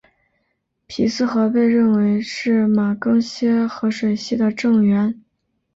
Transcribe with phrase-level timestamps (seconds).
[0.87, 5.21] 皮斯河被认为是马更些河水系的正源。